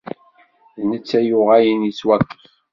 [0.79, 2.43] D netta i yuɣalen yettwaṭṭef.